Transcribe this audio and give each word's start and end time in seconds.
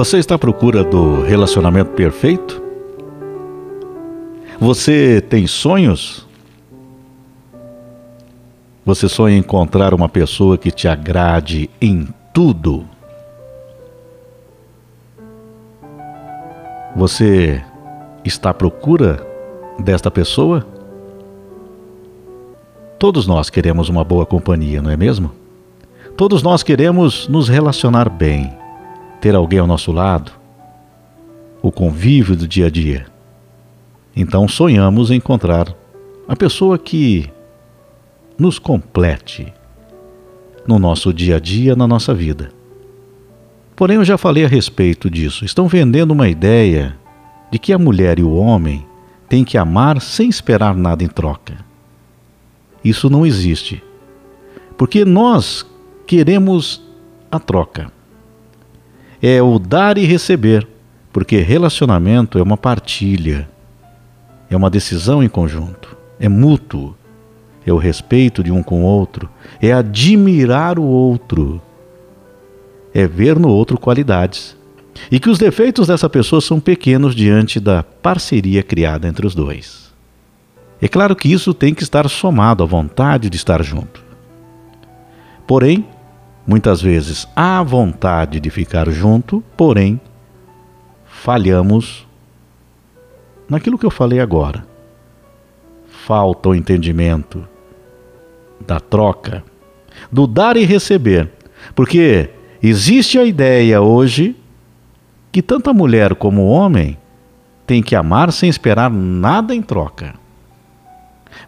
Você 0.00 0.16
está 0.16 0.36
à 0.36 0.38
procura 0.38 0.82
do 0.82 1.20
relacionamento 1.20 1.90
perfeito? 1.90 2.62
Você 4.58 5.20
tem 5.20 5.46
sonhos? 5.46 6.26
Você 8.82 9.10
sonha 9.10 9.36
encontrar 9.36 9.92
uma 9.92 10.08
pessoa 10.08 10.56
que 10.56 10.70
te 10.70 10.88
agrade 10.88 11.68
em 11.82 12.08
tudo? 12.32 12.86
Você 16.96 17.62
está 18.24 18.48
à 18.48 18.54
procura 18.54 19.22
desta 19.78 20.10
pessoa? 20.10 20.66
Todos 22.98 23.26
nós 23.26 23.50
queremos 23.50 23.90
uma 23.90 24.02
boa 24.02 24.24
companhia, 24.24 24.80
não 24.80 24.90
é 24.90 24.96
mesmo? 24.96 25.30
Todos 26.16 26.42
nós 26.42 26.62
queremos 26.62 27.28
nos 27.28 27.50
relacionar 27.50 28.08
bem 28.08 28.59
ter 29.20 29.34
alguém 29.34 29.58
ao 29.58 29.66
nosso 29.66 29.92
lado, 29.92 30.32
o 31.62 31.70
convívio 31.70 32.34
do 32.34 32.48
dia 32.48 32.66
a 32.66 32.70
dia. 32.70 33.06
Então 34.16 34.48
sonhamos 34.48 35.10
encontrar 35.10 35.74
a 36.26 36.34
pessoa 36.34 36.78
que 36.78 37.30
nos 38.38 38.58
complete 38.58 39.52
no 40.66 40.78
nosso 40.78 41.12
dia 41.12 41.36
a 41.36 41.40
dia, 41.40 41.76
na 41.76 41.86
nossa 41.86 42.14
vida. 42.14 42.50
Porém, 43.76 43.96
eu 43.96 44.04
já 44.04 44.16
falei 44.16 44.44
a 44.44 44.48
respeito 44.48 45.10
disso. 45.10 45.44
Estão 45.44 45.66
vendendo 45.66 46.10
uma 46.12 46.28
ideia 46.28 46.96
de 47.50 47.58
que 47.58 47.72
a 47.72 47.78
mulher 47.78 48.18
e 48.18 48.22
o 48.22 48.34
homem 48.34 48.86
têm 49.28 49.44
que 49.44 49.56
amar 49.56 50.00
sem 50.00 50.28
esperar 50.28 50.74
nada 50.74 51.02
em 51.02 51.08
troca. 51.08 51.58
Isso 52.84 53.10
não 53.10 53.26
existe. 53.26 53.82
Porque 54.76 55.04
nós 55.04 55.66
queremos 56.06 56.82
a 57.30 57.38
troca 57.38 57.90
é 59.22 59.42
o 59.42 59.58
dar 59.58 59.98
e 59.98 60.04
receber, 60.04 60.66
porque 61.12 61.38
relacionamento 61.38 62.38
é 62.38 62.42
uma 62.42 62.56
partilha, 62.56 63.48
é 64.48 64.56
uma 64.56 64.70
decisão 64.70 65.22
em 65.22 65.28
conjunto, 65.28 65.96
é 66.18 66.28
mútuo, 66.28 66.96
é 67.66 67.72
o 67.72 67.76
respeito 67.76 68.42
de 68.42 68.50
um 68.50 68.62
com 68.62 68.82
o 68.82 68.84
outro, 68.84 69.28
é 69.60 69.72
admirar 69.72 70.78
o 70.78 70.84
outro, 70.84 71.60
é 72.94 73.06
ver 73.06 73.38
no 73.38 73.48
outro 73.48 73.78
qualidades. 73.78 74.56
E 75.10 75.20
que 75.20 75.30
os 75.30 75.38
defeitos 75.38 75.86
dessa 75.86 76.08
pessoa 76.08 76.40
são 76.40 76.58
pequenos 76.58 77.14
diante 77.14 77.60
da 77.60 77.82
parceria 77.82 78.62
criada 78.62 79.06
entre 79.06 79.26
os 79.26 79.34
dois. 79.34 79.90
É 80.80 80.88
claro 80.88 81.14
que 81.14 81.30
isso 81.30 81.54
tem 81.54 81.74
que 81.74 81.82
estar 81.82 82.08
somado 82.08 82.62
à 82.62 82.66
vontade 82.66 83.30
de 83.30 83.36
estar 83.36 83.62
junto. 83.62 84.02
Porém, 85.46 85.84
Muitas 86.50 86.82
vezes 86.82 87.28
há 87.36 87.62
vontade 87.62 88.40
de 88.40 88.50
ficar 88.50 88.90
junto, 88.90 89.40
porém 89.56 90.00
falhamos 91.04 92.08
naquilo 93.48 93.78
que 93.78 93.86
eu 93.86 93.90
falei 93.90 94.18
agora. 94.18 94.66
Falta 95.86 96.48
o 96.48 96.54
entendimento 96.56 97.46
da 98.66 98.80
troca, 98.80 99.44
do 100.10 100.26
dar 100.26 100.56
e 100.56 100.64
receber. 100.64 101.30
Porque 101.72 102.30
existe 102.60 103.16
a 103.16 103.24
ideia 103.24 103.80
hoje 103.80 104.34
que 105.30 105.40
tanto 105.40 105.70
a 105.70 105.72
mulher 105.72 106.16
como 106.16 106.42
o 106.42 106.50
homem 106.50 106.98
têm 107.64 107.80
que 107.80 107.94
amar 107.94 108.32
sem 108.32 108.50
esperar 108.50 108.90
nada 108.90 109.54
em 109.54 109.62
troca. 109.62 110.16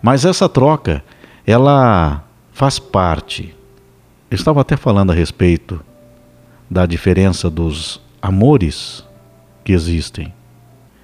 Mas 0.01 0.25
essa 0.25 0.49
troca, 0.49 1.03
ela 1.45 2.23
faz 2.53 2.79
parte 2.79 3.53
eu 4.33 4.35
estava 4.35 4.63
até 4.63 4.79
falando 4.79 5.11
a 5.11 5.15
respeito 5.15 5.79
da 6.71 6.87
diferença 6.87 7.51
dos 7.51 8.01
amores 8.23 9.05
que 9.63 9.75
existem. 9.75 10.33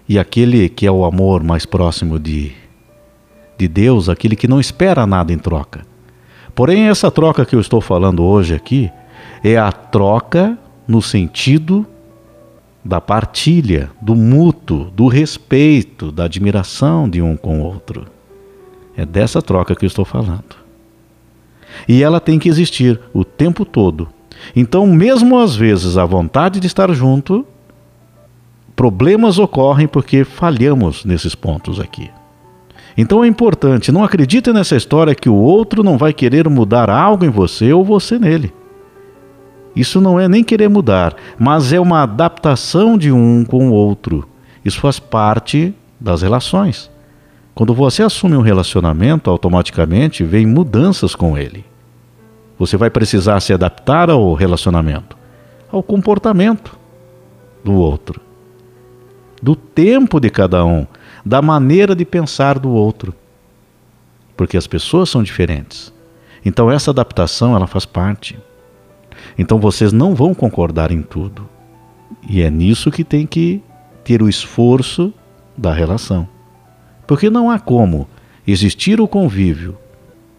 E 0.08 0.18
aquele 0.18 0.66
que 0.66 0.86
é 0.86 0.90
o 0.90 1.04
amor 1.04 1.44
mais 1.44 1.66
próximo 1.66 2.18
de, 2.18 2.52
de 3.58 3.68
Deus, 3.68 4.08
aquele 4.08 4.34
que 4.34 4.48
não 4.48 4.58
espera 4.58 5.06
nada 5.06 5.30
em 5.30 5.36
troca. 5.36 5.84
Porém, 6.54 6.88
essa 6.88 7.10
troca 7.10 7.44
que 7.44 7.54
eu 7.54 7.60
estou 7.60 7.82
falando 7.82 8.24
hoje 8.24 8.54
aqui 8.54 8.90
é 9.44 9.58
a 9.58 9.70
troca 9.70 10.56
no 10.86 11.02
sentido 11.02 11.86
da 12.82 12.98
partilha, 12.98 13.90
do 14.00 14.16
mútuo, 14.16 14.90
do 14.90 15.06
respeito, 15.06 16.10
da 16.10 16.24
admiração 16.24 17.06
de 17.06 17.20
um 17.20 17.36
com 17.36 17.60
o 17.60 17.64
outro. 17.64 18.06
É 18.96 19.04
dessa 19.04 19.42
troca 19.42 19.76
que 19.76 19.84
eu 19.84 19.88
estou 19.88 20.06
falando. 20.06 20.57
E 21.86 22.02
ela 22.02 22.20
tem 22.20 22.38
que 22.38 22.48
existir 22.48 22.98
o 23.12 23.24
tempo 23.24 23.64
todo. 23.64 24.08
Então, 24.54 24.86
mesmo 24.86 25.38
às 25.38 25.54
vezes 25.54 25.96
a 25.96 26.04
vontade 26.04 26.60
de 26.60 26.66
estar 26.66 26.92
junto, 26.92 27.46
problemas 28.74 29.38
ocorrem 29.38 29.88
porque 29.88 30.24
falhamos 30.24 31.04
nesses 31.04 31.34
pontos 31.34 31.80
aqui. 31.80 32.10
Então 32.96 33.22
é 33.22 33.28
importante, 33.28 33.92
não 33.92 34.02
acredite 34.02 34.52
nessa 34.52 34.74
história 34.74 35.14
que 35.14 35.28
o 35.28 35.34
outro 35.34 35.84
não 35.84 35.96
vai 35.96 36.12
querer 36.12 36.48
mudar 36.48 36.90
algo 36.90 37.24
em 37.24 37.30
você 37.30 37.72
ou 37.72 37.84
você 37.84 38.18
nele. 38.18 38.52
Isso 39.74 40.00
não 40.00 40.18
é 40.18 40.26
nem 40.26 40.42
querer 40.42 40.68
mudar, 40.68 41.14
mas 41.38 41.72
é 41.72 41.78
uma 41.78 42.02
adaptação 42.02 42.98
de 42.98 43.12
um 43.12 43.44
com 43.44 43.68
o 43.68 43.72
outro. 43.72 44.28
Isso 44.64 44.80
faz 44.80 44.98
parte 44.98 45.72
das 46.00 46.22
relações. 46.22 46.90
Quando 47.58 47.74
você 47.74 48.04
assume 48.04 48.36
um 48.36 48.40
relacionamento, 48.40 49.28
automaticamente 49.28 50.22
vem 50.22 50.46
mudanças 50.46 51.16
com 51.16 51.36
ele. 51.36 51.64
Você 52.56 52.76
vai 52.76 52.88
precisar 52.88 53.40
se 53.40 53.52
adaptar 53.52 54.08
ao 54.08 54.32
relacionamento, 54.32 55.18
ao 55.68 55.82
comportamento 55.82 56.78
do 57.64 57.72
outro, 57.74 58.20
do 59.42 59.56
tempo 59.56 60.20
de 60.20 60.30
cada 60.30 60.64
um, 60.64 60.86
da 61.26 61.42
maneira 61.42 61.96
de 61.96 62.04
pensar 62.04 62.60
do 62.60 62.70
outro. 62.70 63.12
Porque 64.36 64.56
as 64.56 64.68
pessoas 64.68 65.10
são 65.10 65.20
diferentes. 65.20 65.92
Então 66.44 66.70
essa 66.70 66.92
adaptação 66.92 67.56
ela 67.56 67.66
faz 67.66 67.84
parte. 67.84 68.38
Então 69.36 69.58
vocês 69.58 69.92
não 69.92 70.14
vão 70.14 70.32
concordar 70.32 70.92
em 70.92 71.02
tudo. 71.02 71.48
E 72.30 72.40
é 72.40 72.52
nisso 72.52 72.88
que 72.88 73.02
tem 73.02 73.26
que 73.26 73.60
ter 74.04 74.22
o 74.22 74.28
esforço 74.28 75.12
da 75.56 75.72
relação. 75.72 76.37
Porque 77.08 77.30
não 77.30 77.50
há 77.50 77.58
como 77.58 78.06
existir 78.46 79.00
o 79.00 79.08
convívio 79.08 79.78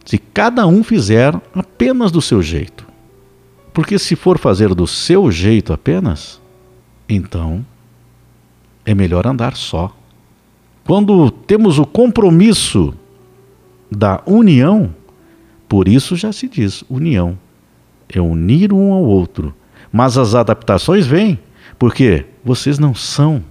se 0.05 0.19
cada 0.19 0.67
um 0.67 0.83
fizer 0.83 1.33
apenas 1.53 2.11
do 2.11 2.21
seu 2.21 2.43
jeito. 2.43 2.87
Porque 3.73 3.97
se 3.97 4.15
for 4.15 4.37
fazer 4.37 4.75
do 4.75 4.85
seu 4.85 5.31
jeito 5.31 5.73
apenas, 5.73 6.39
então 7.07 7.65
é 8.85 8.93
melhor 8.93 9.25
andar 9.25 9.55
só. 9.55 9.95
Quando 10.85 11.31
temos 11.31 11.79
o 11.79 11.87
compromisso 11.87 12.93
da 13.91 14.21
união, 14.27 14.93
por 15.67 15.87
isso 15.87 16.15
já 16.15 16.31
se 16.31 16.47
diz 16.47 16.83
união, 16.87 17.37
é 18.07 18.21
unir 18.21 18.71
um 18.71 18.93
ao 18.93 19.03
outro. 19.03 19.55
Mas 19.91 20.19
as 20.19 20.35
adaptações 20.35 21.07
vêm, 21.07 21.39
porque 21.79 22.25
vocês 22.45 22.77
não 22.77 22.93
são 22.93 23.43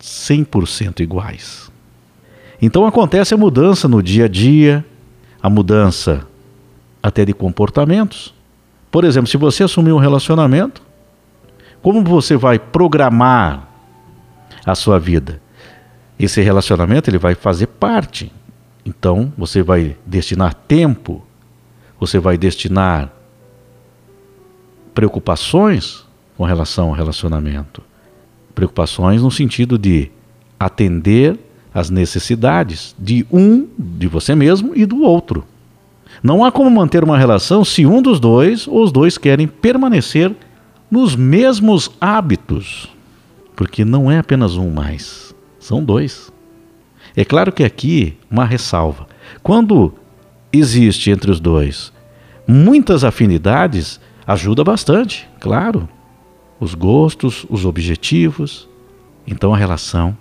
100% 0.00 1.00
iguais. 1.00 1.70
Então 2.60 2.86
acontece 2.86 3.34
a 3.34 3.36
mudança 3.36 3.86
no 3.86 4.02
dia 4.02 4.24
a 4.24 4.28
dia, 4.28 4.84
a 5.40 5.48
mudança 5.48 6.26
até 7.02 7.24
de 7.24 7.32
comportamentos. 7.32 8.34
Por 8.90 9.04
exemplo, 9.04 9.28
se 9.28 9.36
você 9.36 9.62
assumir 9.62 9.92
um 9.92 9.98
relacionamento, 9.98 10.82
como 11.82 12.02
você 12.02 12.36
vai 12.36 12.58
programar 12.58 13.68
a 14.66 14.74
sua 14.74 14.98
vida? 14.98 15.40
Esse 16.18 16.40
relacionamento 16.40 17.08
ele 17.08 17.18
vai 17.18 17.34
fazer 17.34 17.68
parte. 17.68 18.32
Então, 18.84 19.32
você 19.38 19.62
vai 19.62 19.96
destinar 20.04 20.54
tempo, 20.54 21.24
você 22.00 22.18
vai 22.18 22.36
destinar 22.36 23.12
preocupações 24.92 26.04
com 26.36 26.44
relação 26.44 26.88
ao 26.88 26.94
relacionamento. 26.94 27.82
Preocupações 28.54 29.22
no 29.22 29.30
sentido 29.30 29.78
de 29.78 30.10
atender 30.58 31.38
as 31.72 31.90
necessidades 31.90 32.94
de 32.98 33.26
um, 33.30 33.66
de 33.78 34.06
você 34.06 34.34
mesmo 34.34 34.72
e 34.74 34.86
do 34.86 35.02
outro. 35.02 35.44
Não 36.22 36.44
há 36.44 36.50
como 36.50 36.70
manter 36.70 37.04
uma 37.04 37.18
relação 37.18 37.64
se 37.64 37.86
um 37.86 38.02
dos 38.02 38.18
dois 38.18 38.66
ou 38.66 38.82
os 38.82 38.90
dois 38.90 39.16
querem 39.16 39.46
permanecer 39.46 40.34
nos 40.90 41.14
mesmos 41.14 41.90
hábitos. 42.00 42.88
Porque 43.54 43.84
não 43.84 44.10
é 44.10 44.18
apenas 44.18 44.56
um 44.56 44.70
mais, 44.70 45.34
são 45.60 45.82
dois. 45.82 46.32
É 47.16 47.24
claro 47.24 47.52
que 47.52 47.64
aqui 47.64 48.16
uma 48.30 48.44
ressalva. 48.44 49.06
Quando 49.42 49.92
existe 50.52 51.10
entre 51.10 51.30
os 51.30 51.40
dois 51.40 51.92
muitas 52.46 53.04
afinidades, 53.04 54.00
ajuda 54.26 54.64
bastante, 54.64 55.28
claro. 55.38 55.88
Os 56.58 56.74
gostos, 56.74 57.44
os 57.50 57.64
objetivos. 57.64 58.68
Então 59.26 59.52
a 59.52 59.56
relação 59.56 60.16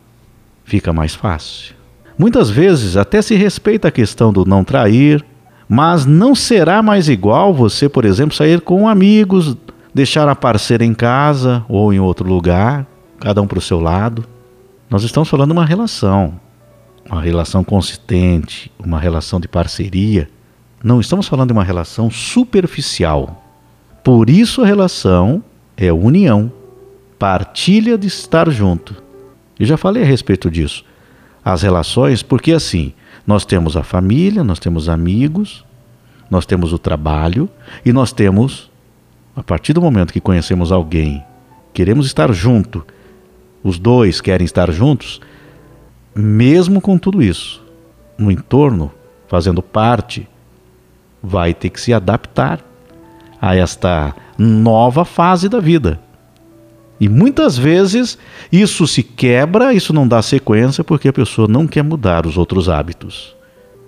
fica 0.67 0.91
mais 0.91 1.15
fácil. 1.15 1.73
Muitas 2.19 2.49
vezes 2.49 2.97
até 2.97 3.21
se 3.21 3.35
respeita 3.35 3.87
a 3.87 3.91
questão 3.91 4.33
do 4.33 4.43
não 4.45 4.65
trair, 4.65 5.23
mas 5.67 6.05
não 6.05 6.35
será 6.35 6.83
mais 6.83 7.07
igual 7.07 7.53
você, 7.53 7.87
por 7.87 8.03
exemplo, 8.03 8.35
sair 8.35 8.59
com 8.59 8.87
amigos 8.87 9.55
deixar 9.93 10.27
a 10.29 10.35
parceira 10.35 10.85
em 10.85 10.93
casa 10.93 11.65
ou 11.67 11.91
em 11.91 11.99
outro 11.99 12.27
lugar, 12.27 12.85
cada 13.19 13.41
um 13.41 13.47
para 13.47 13.57
o 13.57 13.61
seu 13.61 13.79
lado. 13.79 14.25
Nós 14.89 15.03
estamos 15.03 15.29
falando 15.29 15.51
de 15.51 15.57
uma 15.57 15.65
relação, 15.65 16.39
uma 17.09 17.21
relação 17.21 17.63
consistente, 17.63 18.71
uma 18.77 18.99
relação 18.99 19.39
de 19.39 19.47
parceria. 19.47 20.29
Não 20.83 20.99
estamos 20.99 21.27
falando 21.27 21.47
de 21.47 21.53
uma 21.53 21.63
relação 21.63 22.11
superficial. 22.11 23.43
Por 24.03 24.29
isso 24.29 24.61
a 24.61 24.67
relação 24.67 25.41
é 25.75 25.91
união, 25.91 26.51
partilha 27.17 27.97
de 27.97 28.07
estar 28.07 28.49
junto. 28.51 29.06
Eu 29.59 29.65
já 29.65 29.77
falei 29.77 30.03
a 30.03 30.05
respeito 30.05 30.49
disso. 30.51 30.83
As 31.43 31.61
relações, 31.61 32.21
porque 32.21 32.51
assim, 32.51 32.93
nós 33.25 33.45
temos 33.45 33.75
a 33.75 33.83
família, 33.83 34.43
nós 34.43 34.59
temos 34.59 34.89
amigos, 34.89 35.65
nós 36.29 36.45
temos 36.45 36.73
o 36.73 36.77
trabalho 36.77 37.49
e 37.85 37.93
nós 37.93 38.11
temos, 38.11 38.69
a 39.35 39.41
partir 39.41 39.73
do 39.73 39.81
momento 39.81 40.13
que 40.13 40.21
conhecemos 40.21 40.71
alguém, 40.71 41.23
queremos 41.73 42.05
estar 42.05 42.31
junto, 42.33 42.85
os 43.63 43.79
dois 43.79 44.21
querem 44.21 44.45
estar 44.45 44.71
juntos, 44.71 45.21
mesmo 46.15 46.81
com 46.81 46.97
tudo 46.97 47.21
isso, 47.21 47.63
no 48.17 48.31
entorno, 48.31 48.91
fazendo 49.27 49.61
parte, 49.61 50.27
vai 51.21 51.53
ter 51.53 51.69
que 51.69 51.79
se 51.79 51.93
adaptar 51.93 52.61
a 53.41 53.55
esta 53.55 54.15
nova 54.37 55.05
fase 55.05 55.47
da 55.47 55.59
vida. 55.59 55.99
E 56.99 57.07
muitas 57.07 57.57
vezes 57.57 58.17
isso 58.51 58.87
se 58.87 59.03
quebra, 59.03 59.73
isso 59.73 59.93
não 59.93 60.07
dá 60.07 60.21
sequência 60.21 60.83
porque 60.83 61.07
a 61.07 61.13
pessoa 61.13 61.47
não 61.47 61.67
quer 61.67 61.83
mudar 61.83 62.25
os 62.25 62.37
outros 62.37 62.69
hábitos. 62.69 63.35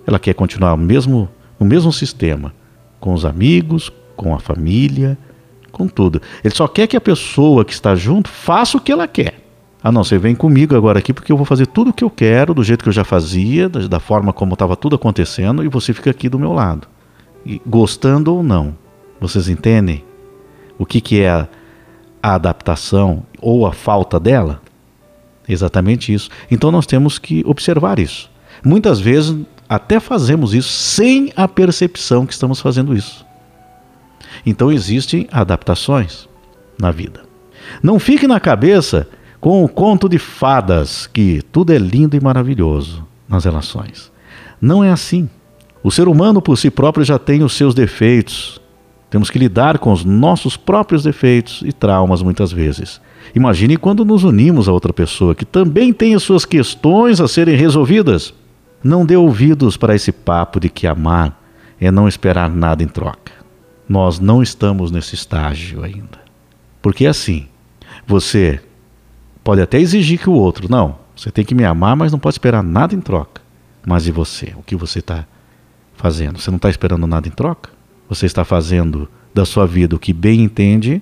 Ela 0.06 0.18
quer 0.18 0.34
continuar 0.34 0.76
mesmo, 0.76 1.28
no 1.58 1.66
mesmo 1.66 1.92
sistema, 1.92 2.54
com 3.00 3.12
os 3.12 3.24
amigos, 3.24 3.92
com 4.16 4.34
a 4.34 4.38
família, 4.38 5.18
com 5.72 5.88
tudo. 5.88 6.20
Ele 6.44 6.54
só 6.54 6.68
quer 6.68 6.86
que 6.86 6.96
a 6.96 7.00
pessoa 7.00 7.64
que 7.64 7.72
está 7.72 7.94
junto 7.94 8.28
faça 8.28 8.76
o 8.76 8.80
que 8.80 8.92
ela 8.92 9.08
quer. 9.08 9.40
Ah, 9.82 9.90
não, 9.90 10.04
você 10.04 10.18
vem 10.18 10.34
comigo 10.34 10.76
agora 10.76 10.98
aqui 10.98 11.12
porque 11.12 11.32
eu 11.32 11.36
vou 11.36 11.46
fazer 11.46 11.66
tudo 11.66 11.90
o 11.90 11.92
que 11.92 12.04
eu 12.04 12.10
quero, 12.10 12.52
do 12.52 12.62
jeito 12.62 12.82
que 12.82 12.90
eu 12.90 12.92
já 12.92 13.02
fazia, 13.02 13.68
da 13.68 13.98
forma 13.98 14.32
como 14.32 14.52
estava 14.52 14.76
tudo 14.76 14.94
acontecendo, 14.94 15.64
e 15.64 15.68
você 15.68 15.94
fica 15.94 16.10
aqui 16.10 16.28
do 16.28 16.38
meu 16.38 16.52
lado. 16.52 16.86
E, 17.46 17.60
gostando 17.66 18.34
ou 18.34 18.42
não. 18.42 18.76
Vocês 19.18 19.48
entendem 19.48 20.04
o 20.78 20.84
que, 20.84 21.00
que 21.00 21.22
é 21.22 21.48
a, 22.22 22.34
adaptação 22.34 23.24
ou 23.40 23.66
a 23.66 23.72
falta 23.72 24.18
dela? 24.18 24.60
Exatamente 25.48 26.12
isso. 26.12 26.30
Então 26.50 26.70
nós 26.70 26.86
temos 26.86 27.18
que 27.18 27.42
observar 27.46 27.98
isso. 27.98 28.30
Muitas 28.64 29.00
vezes 29.00 29.36
até 29.68 30.00
fazemos 30.00 30.52
isso 30.54 30.70
sem 30.70 31.32
a 31.36 31.46
percepção 31.46 32.26
que 32.26 32.32
estamos 32.32 32.60
fazendo 32.60 32.94
isso. 32.94 33.24
Então 34.44 34.70
existem 34.70 35.28
adaptações 35.30 36.28
na 36.78 36.90
vida. 36.90 37.22
Não 37.82 37.98
fique 37.98 38.26
na 38.26 38.40
cabeça 38.40 39.08
com 39.40 39.64
o 39.64 39.68
conto 39.68 40.08
de 40.08 40.18
fadas, 40.18 41.06
que 41.06 41.42
tudo 41.50 41.72
é 41.72 41.78
lindo 41.78 42.16
e 42.16 42.20
maravilhoso 42.20 43.06
nas 43.28 43.44
relações. 43.44 44.12
Não 44.60 44.84
é 44.84 44.90
assim. 44.90 45.28
O 45.82 45.90
ser 45.90 46.08
humano 46.08 46.42
por 46.42 46.58
si 46.58 46.70
próprio 46.70 47.04
já 47.04 47.18
tem 47.18 47.42
os 47.42 47.54
seus 47.54 47.74
defeitos. 47.74 48.60
Temos 49.10 49.28
que 49.28 49.38
lidar 49.38 49.78
com 49.78 49.92
os 49.92 50.04
nossos 50.04 50.56
próprios 50.56 51.02
defeitos 51.02 51.62
e 51.66 51.72
traumas 51.72 52.22
muitas 52.22 52.52
vezes. 52.52 53.00
Imagine 53.34 53.76
quando 53.76 54.04
nos 54.04 54.24
unimos 54.24 54.68
a 54.68 54.72
outra 54.72 54.92
pessoa 54.92 55.34
que 55.34 55.44
também 55.44 55.92
tem 55.92 56.14
as 56.14 56.22
suas 56.22 56.44
questões 56.44 57.20
a 57.20 57.26
serem 57.26 57.56
resolvidas. 57.56 58.32
Não 58.82 59.04
dê 59.04 59.16
ouvidos 59.16 59.76
para 59.76 59.94
esse 59.94 60.12
papo 60.12 60.60
de 60.60 60.68
que 60.68 60.86
amar 60.86 61.38
é 61.80 61.90
não 61.90 62.06
esperar 62.06 62.48
nada 62.48 62.82
em 62.82 62.88
troca. 62.88 63.32
Nós 63.88 64.20
não 64.20 64.42
estamos 64.42 64.90
nesse 64.90 65.14
estágio 65.14 65.82
ainda. 65.82 66.20
Porque 66.80 67.06
assim, 67.06 67.46
você 68.06 68.60
Pode 69.42 69.62
até 69.62 69.78
exigir 69.78 70.18
que 70.18 70.28
o 70.28 70.34
outro, 70.34 70.70
não, 70.70 70.98
você 71.16 71.30
tem 71.30 71.44
que 71.44 71.54
me 71.54 71.64
amar, 71.64 71.96
mas 71.96 72.12
não 72.12 72.18
pode 72.18 72.34
esperar 72.34 72.62
nada 72.62 72.94
em 72.94 73.00
troca. 73.00 73.40
Mas 73.86 74.06
e 74.06 74.12
você? 74.12 74.52
O 74.56 74.62
que 74.62 74.76
você 74.76 74.98
está 74.98 75.26
fazendo? 75.96 76.38
Você 76.38 76.50
não 76.50 76.56
está 76.56 76.68
esperando 76.68 77.06
nada 77.06 77.26
em 77.26 77.30
troca? 77.30 77.70
Você 78.10 78.26
está 78.26 78.44
fazendo 78.44 79.08
da 79.32 79.44
sua 79.44 79.68
vida 79.68 79.94
o 79.94 79.98
que 79.98 80.12
bem 80.12 80.42
entende, 80.42 81.00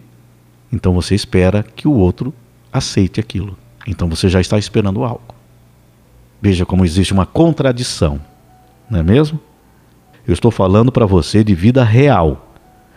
então 0.70 0.92
você 0.92 1.14
espera 1.14 1.62
que 1.62 1.88
o 1.88 1.92
outro 1.92 2.34
aceite 2.70 3.18
aquilo. 3.18 3.56
Então 3.86 4.10
você 4.10 4.28
já 4.28 4.42
está 4.42 4.58
esperando 4.58 5.02
algo. 5.02 5.34
Veja 6.40 6.66
como 6.66 6.84
existe 6.84 7.14
uma 7.14 7.24
contradição, 7.24 8.20
não 8.90 9.00
é 9.00 9.02
mesmo? 9.02 9.40
Eu 10.26 10.34
estou 10.34 10.50
falando 10.50 10.92
para 10.92 11.06
você 11.06 11.42
de 11.42 11.54
vida 11.54 11.82
real. 11.82 12.54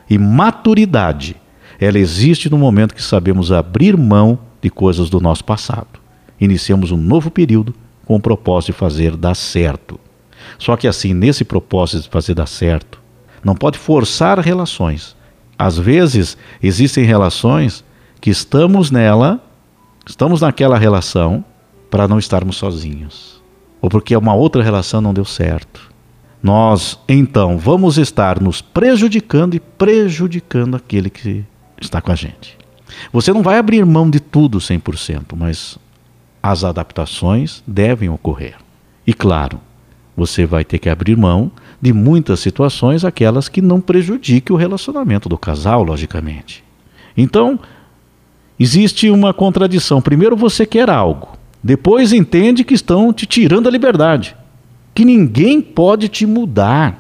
E 0.10 0.18
maturidade, 0.18 1.38
ela 1.80 1.98
existe 1.98 2.50
no 2.50 2.58
momento 2.58 2.94
que 2.94 3.02
sabemos 3.02 3.50
abrir 3.50 3.96
mão 3.96 4.38
de 4.62 4.70
coisas 4.70 5.10
do 5.10 5.22
nosso 5.22 5.46
passado. 5.46 6.02
Iniciamos 6.38 6.92
um 6.92 6.98
novo 6.98 7.32
período 7.32 7.74
com 8.06 8.18
o 8.18 8.22
propósito 8.22 8.74
de 8.74 8.78
fazer 8.78 9.16
dar 9.16 9.36
certo. 9.36 9.98
Só 10.60 10.76
que 10.76 10.86
assim, 10.86 11.14
nesse 11.14 11.46
propósito 11.46 12.04
de 12.04 12.10
fazer 12.10 12.34
dar 12.34 12.48
certo, 12.48 13.01
não 13.44 13.56
pode 13.56 13.78
forçar 13.78 14.40
relações. 14.40 15.16
Às 15.58 15.78
vezes, 15.78 16.38
existem 16.62 17.04
relações 17.04 17.84
que 18.20 18.30
estamos 18.30 18.92
nela, 18.92 19.40
estamos 20.08 20.42
naquela 20.42 20.78
relação 20.78 21.44
para 21.90 22.08
não 22.08 22.18
estarmos 22.20 22.58
sozinhos. 22.58 23.42
Ou 23.82 23.90
porque 23.90 24.16
uma 24.16 24.34
outra 24.34 24.64
relação 24.64 25.02
não 25.02 25.14
deu 25.14 25.26
certo. 25.26 25.92
Nós, 26.42 27.00
então, 27.08 27.58
vamos 27.58 27.98
estar 27.98 28.42
nos 28.42 28.62
prejudicando 28.62 29.56
e 29.56 29.60
prejudicando 29.60 30.76
aquele 30.76 31.10
que 31.10 31.46
está 31.80 32.02
com 32.02 32.12
a 32.12 32.16
gente. 32.16 32.58
Você 33.12 33.32
não 33.32 33.44
vai 33.44 33.58
abrir 33.58 33.86
mão 33.86 34.10
de 34.10 34.20
tudo 34.20 34.58
100%, 34.60 35.36
mas 35.36 35.78
as 36.42 36.64
adaptações 36.64 37.64
devem 37.68 38.10
ocorrer. 38.10 38.56
E 39.06 39.14
claro, 39.14 39.60
você 40.16 40.46
vai 40.46 40.64
ter 40.64 40.80
que 40.80 40.90
abrir 40.90 41.18
mão 41.18 41.52
de 41.82 41.94
muitas 41.94 42.40
situações, 42.40 43.04
aquelas 43.04 43.50
que 43.50 43.62
não 43.62 43.82
prejudiquem 43.82 44.54
o 44.54 44.60
relacionamento 44.60 45.28
do 45.28 45.38
casal, 45.38 45.84
logicamente. 45.84 46.64
Então, 47.16 47.60
existe 48.60 49.10
uma 49.10 49.34
contradição. 49.34 50.02
Primeiro 50.02 50.36
você 50.36 50.66
quer 50.66 50.90
algo, 50.90 51.30
depois 51.64 52.14
entende 52.14 52.64
que 52.64 52.74
estão 52.74 53.12
te 53.12 53.26
tirando 53.26 53.68
a 53.68 53.72
liberdade, 53.72 54.36
que 54.94 55.06
ninguém 55.06 55.62
pode 55.62 56.08
te 56.08 56.26
mudar. 56.26 57.00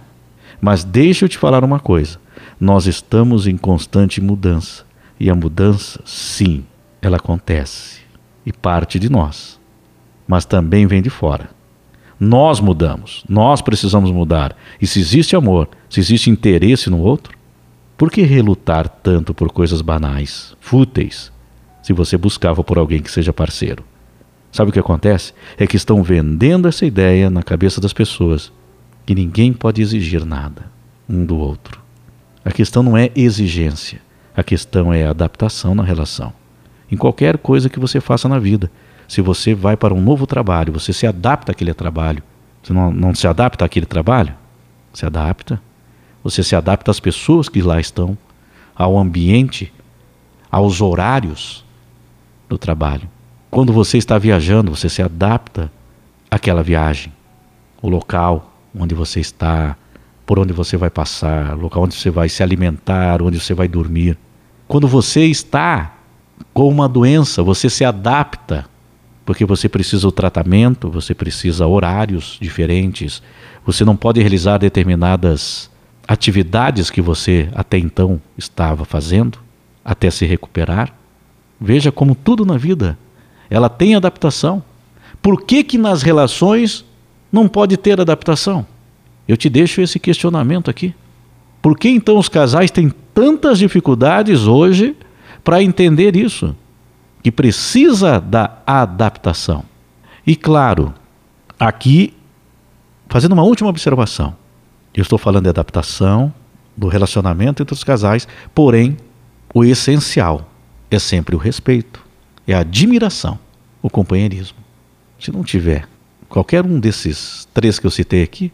Mas 0.59 0.83
deixa 0.83 1.25
eu 1.25 1.29
te 1.29 1.37
falar 1.37 1.63
uma 1.63 1.79
coisa: 1.79 2.19
nós 2.59 2.87
estamos 2.87 3.47
em 3.47 3.57
constante 3.57 4.21
mudança. 4.21 4.89
E 5.19 5.29
a 5.29 5.35
mudança, 5.35 6.01
sim, 6.03 6.65
ela 6.99 7.17
acontece 7.17 8.01
e 8.45 8.51
parte 8.51 8.97
de 8.97 9.09
nós, 9.09 9.59
mas 10.27 10.45
também 10.45 10.87
vem 10.87 11.01
de 11.01 11.09
fora. 11.09 11.49
Nós 12.23 12.59
mudamos, 12.59 13.23
nós 13.27 13.63
precisamos 13.63 14.11
mudar. 14.11 14.55
E 14.79 14.85
se 14.85 14.99
existe 14.99 15.35
amor, 15.35 15.67
se 15.89 15.99
existe 15.99 16.29
interesse 16.29 16.87
no 16.87 16.99
outro, 16.99 17.35
por 17.97 18.11
que 18.11 18.21
relutar 18.21 18.87
tanto 18.87 19.33
por 19.33 19.51
coisas 19.51 19.81
banais, 19.81 20.55
fúteis, 20.59 21.31
se 21.81 21.91
você 21.93 22.19
buscava 22.19 22.63
por 22.63 22.77
alguém 22.77 23.01
que 23.01 23.09
seja 23.09 23.33
parceiro? 23.33 23.83
Sabe 24.51 24.69
o 24.69 24.71
que 24.71 24.77
acontece? 24.77 25.33
É 25.57 25.65
que 25.65 25.75
estão 25.75 26.03
vendendo 26.03 26.67
essa 26.67 26.85
ideia 26.85 27.27
na 27.27 27.41
cabeça 27.41 27.81
das 27.81 27.91
pessoas 27.91 28.51
que 29.03 29.15
ninguém 29.15 29.51
pode 29.51 29.81
exigir 29.81 30.23
nada 30.23 30.69
um 31.09 31.25
do 31.25 31.35
outro. 31.35 31.81
A 32.45 32.51
questão 32.51 32.83
não 32.83 32.95
é 32.95 33.09
exigência, 33.15 33.99
a 34.37 34.43
questão 34.43 34.93
é 34.93 35.07
adaptação 35.07 35.73
na 35.73 35.83
relação. 35.83 36.31
Em 36.91 36.95
qualquer 36.95 37.39
coisa 37.39 37.67
que 37.67 37.79
você 37.79 37.99
faça 37.99 38.29
na 38.29 38.37
vida. 38.37 38.69
Se 39.11 39.19
você 39.21 39.53
vai 39.53 39.75
para 39.75 39.93
um 39.93 39.99
novo 39.99 40.25
trabalho, 40.25 40.71
você 40.71 40.93
se 40.93 41.05
adapta 41.05 41.51
àquele 41.51 41.73
trabalho. 41.73 42.23
Você 42.63 42.71
não, 42.71 42.93
não 42.93 43.13
se 43.13 43.27
adapta 43.27 43.65
àquele 43.65 43.85
trabalho? 43.85 44.33
Se 44.93 45.05
adapta. 45.05 45.61
Você 46.23 46.41
se 46.41 46.55
adapta 46.55 46.91
às 46.91 46.99
pessoas 47.01 47.49
que 47.49 47.61
lá 47.61 47.77
estão, 47.77 48.17
ao 48.73 48.97
ambiente, 48.97 49.69
aos 50.49 50.79
horários 50.79 51.65
do 52.47 52.57
trabalho. 52.57 53.05
Quando 53.49 53.73
você 53.73 53.97
está 53.97 54.17
viajando, 54.17 54.73
você 54.73 54.87
se 54.87 55.01
adapta 55.01 55.69
àquela 56.29 56.63
viagem, 56.63 57.11
o 57.81 57.89
local 57.89 58.49
onde 58.73 58.95
você 58.95 59.19
está, 59.19 59.75
por 60.25 60.39
onde 60.39 60.53
você 60.53 60.77
vai 60.77 60.89
passar, 60.89 61.57
local 61.57 61.83
onde 61.83 61.95
você 61.95 62.09
vai 62.09 62.29
se 62.29 62.41
alimentar, 62.41 63.21
onde 63.21 63.41
você 63.41 63.53
vai 63.53 63.67
dormir. 63.67 64.17
Quando 64.69 64.87
você 64.87 65.25
está 65.25 65.97
com 66.53 66.69
uma 66.69 66.87
doença, 66.87 67.43
você 67.43 67.69
se 67.69 67.83
adapta, 67.83 68.70
porque 69.31 69.45
você 69.45 69.69
precisa 69.69 70.05
o 70.05 70.11
tratamento, 70.11 70.89
você 70.89 71.15
precisa 71.15 71.65
horários 71.65 72.37
diferentes, 72.41 73.23
você 73.65 73.85
não 73.85 73.95
pode 73.95 74.19
realizar 74.19 74.57
determinadas 74.57 75.71
atividades 76.05 76.89
que 76.89 77.01
você 77.01 77.47
até 77.55 77.77
então 77.77 78.21
estava 78.37 78.83
fazendo, 78.83 79.39
até 79.85 80.11
se 80.11 80.25
recuperar. 80.25 80.93
Veja 81.57 81.93
como 81.93 82.13
tudo 82.13 82.45
na 82.45 82.57
vida, 82.57 82.97
ela 83.49 83.69
tem 83.69 83.95
adaptação. 83.95 84.61
Por 85.21 85.43
que 85.43 85.63
que 85.63 85.77
nas 85.77 86.01
relações 86.01 86.83
não 87.31 87.47
pode 87.47 87.77
ter 87.77 88.01
adaptação? 88.01 88.65
Eu 89.25 89.37
te 89.37 89.47
deixo 89.47 89.79
esse 89.79 89.97
questionamento 89.97 90.69
aqui. 90.69 90.93
Por 91.61 91.79
que 91.79 91.87
então 91.87 92.17
os 92.17 92.27
casais 92.27 92.69
têm 92.69 92.93
tantas 93.13 93.59
dificuldades 93.59 94.41
hoje 94.41 94.93
para 95.41 95.63
entender 95.63 96.17
isso? 96.17 96.53
Que 97.21 97.31
precisa 97.31 98.19
da 98.19 98.57
adaptação. 98.65 99.63
E 100.25 100.35
claro, 100.35 100.93
aqui, 101.59 102.13
fazendo 103.07 103.33
uma 103.33 103.43
última 103.43 103.69
observação, 103.69 104.35
eu 104.93 105.01
estou 105.01 105.17
falando 105.17 105.43
de 105.43 105.49
adaptação, 105.49 106.33
do 106.75 106.87
relacionamento 106.87 107.61
entre 107.61 107.73
os 107.73 107.83
casais, 107.83 108.27
porém, 108.53 108.97
o 109.53 109.63
essencial 109.63 110.49
é 110.89 110.97
sempre 110.97 111.35
o 111.35 111.39
respeito, 111.39 112.03
é 112.47 112.53
a 112.53 112.59
admiração, 112.59 113.37
o 113.81 113.89
companheirismo. 113.89 114.57
Se 115.19 115.31
não 115.31 115.43
tiver 115.43 115.87
qualquer 116.27 116.65
um 116.65 116.79
desses 116.79 117.47
três 117.53 117.77
que 117.77 117.85
eu 117.85 117.91
citei 117.91 118.23
aqui, 118.23 118.51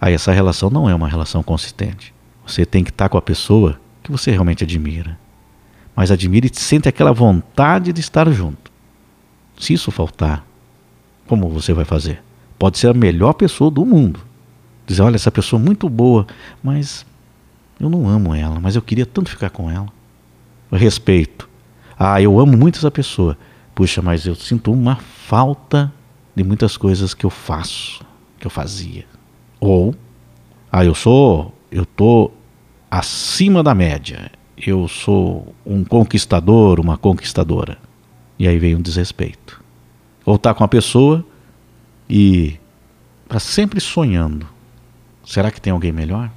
aí 0.00 0.12
essa 0.12 0.32
relação 0.32 0.68
não 0.68 0.88
é 0.88 0.94
uma 0.94 1.08
relação 1.08 1.42
consistente. 1.42 2.12
Você 2.46 2.66
tem 2.66 2.82
que 2.82 2.90
estar 2.90 3.08
com 3.08 3.16
a 3.16 3.22
pessoa 3.22 3.80
que 4.02 4.10
você 4.10 4.30
realmente 4.30 4.64
admira. 4.64 5.18
Mas 6.00 6.10
admira 6.10 6.46
e 6.46 6.50
sente 6.50 6.88
aquela 6.88 7.12
vontade 7.12 7.92
de 7.92 8.00
estar 8.00 8.26
junto. 8.32 8.72
Se 9.58 9.74
isso 9.74 9.90
faltar, 9.90 10.46
como 11.26 11.46
você 11.50 11.74
vai 11.74 11.84
fazer? 11.84 12.22
Pode 12.58 12.78
ser 12.78 12.86
a 12.86 12.94
melhor 12.94 13.34
pessoa 13.34 13.70
do 13.70 13.84
mundo. 13.84 14.18
Dizer, 14.86 15.02
olha, 15.02 15.16
essa 15.16 15.30
pessoa 15.30 15.60
é 15.60 15.62
muito 15.62 15.90
boa, 15.90 16.26
mas 16.62 17.04
eu 17.78 17.90
não 17.90 18.08
amo 18.08 18.34
ela, 18.34 18.58
mas 18.58 18.76
eu 18.76 18.80
queria 18.80 19.04
tanto 19.04 19.28
ficar 19.28 19.50
com 19.50 19.70
ela. 19.70 19.88
Respeito. 20.72 21.46
Ah, 21.98 22.18
eu 22.18 22.40
amo 22.40 22.56
muito 22.56 22.78
essa 22.78 22.90
pessoa. 22.90 23.36
Puxa, 23.74 24.00
mas 24.00 24.24
eu 24.24 24.34
sinto 24.34 24.72
uma 24.72 24.96
falta 24.96 25.92
de 26.34 26.42
muitas 26.42 26.78
coisas 26.78 27.12
que 27.12 27.26
eu 27.26 27.30
faço, 27.30 28.02
que 28.38 28.46
eu 28.46 28.50
fazia. 28.50 29.04
Ou, 29.60 29.94
ah, 30.72 30.82
eu 30.82 30.94
sou, 30.94 31.54
eu 31.70 31.84
tô 31.84 32.30
acima 32.90 33.62
da 33.62 33.74
média. 33.74 34.32
Eu 34.66 34.86
sou 34.88 35.54
um 35.64 35.84
conquistador, 35.84 36.78
uma 36.80 36.98
conquistadora. 36.98 37.78
E 38.38 38.46
aí 38.46 38.58
vem 38.58 38.74
um 38.74 38.82
desrespeito. 38.82 39.62
Ou 40.24 40.38
tá 40.38 40.52
com 40.52 40.62
a 40.62 40.68
pessoa 40.68 41.24
e 42.08 42.58
está 43.24 43.38
sempre 43.38 43.80
sonhando. 43.80 44.46
Será 45.24 45.50
que 45.50 45.60
tem 45.60 45.72
alguém 45.72 45.92
melhor? 45.92 46.30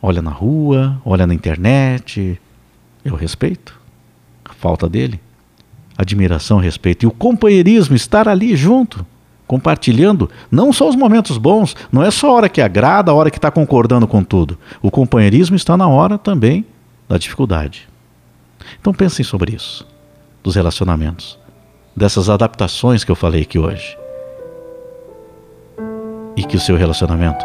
Olha 0.00 0.22
na 0.22 0.30
rua, 0.30 1.00
olha 1.04 1.26
na 1.26 1.34
internet. 1.34 2.40
Eu 3.04 3.14
respeito 3.14 3.78
a 4.44 4.54
falta 4.54 4.88
dele. 4.88 5.20
Admiração, 5.98 6.58
respeito. 6.58 7.04
E 7.04 7.06
o 7.06 7.10
companheirismo, 7.10 7.94
estar 7.94 8.28
ali 8.28 8.56
junto 8.56 9.06
compartilhando 9.46 10.30
não 10.50 10.72
só 10.72 10.88
os 10.88 10.96
momentos 10.96 11.36
bons, 11.36 11.76
não 11.92 12.02
é 12.02 12.10
só 12.10 12.30
a 12.30 12.32
hora 12.32 12.48
que 12.48 12.62
agrada, 12.62 13.10
a 13.10 13.14
hora 13.14 13.30
que 13.30 13.36
está 13.36 13.50
concordando 13.50 14.06
com 14.06 14.24
tudo. 14.24 14.58
O 14.80 14.90
companheirismo 14.90 15.54
está 15.54 15.76
na 15.76 15.86
hora 15.86 16.16
também 16.16 16.64
da 17.08 17.18
dificuldade. 17.18 17.88
Então 18.80 18.92
pensem 18.92 19.24
sobre 19.24 19.54
isso, 19.54 19.86
dos 20.42 20.54
relacionamentos, 20.54 21.38
dessas 21.96 22.28
adaptações 22.28 23.04
que 23.04 23.10
eu 23.10 23.16
falei 23.16 23.42
aqui 23.42 23.58
hoje. 23.58 23.96
E 26.36 26.42
que 26.42 26.56
o 26.56 26.60
seu 26.60 26.76
relacionamento 26.76 27.44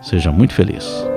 seja 0.00 0.30
muito 0.30 0.54
feliz. 0.54 1.15